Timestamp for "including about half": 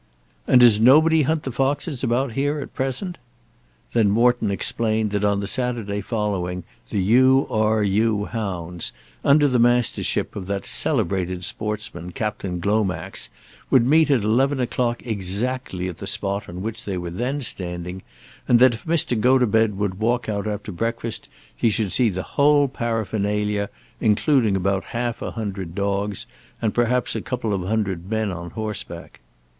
23.99-25.21